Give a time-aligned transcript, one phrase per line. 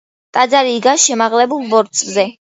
[0.35, 2.25] ტაძარი დგას შემაღლებულ ბორცვზე.